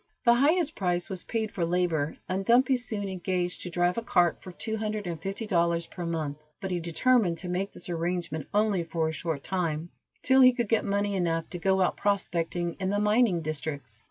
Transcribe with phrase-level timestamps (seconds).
[0.25, 4.41] The highest price was paid for labor, and Dumpy soon engaged to drive a cart
[4.41, 8.47] for two hundred and fifty dollars per month, but he determined to make this arrangement
[8.51, 9.91] only for a short time,
[10.23, 13.99] till he could get money enough to go out prospecting in the mining districts.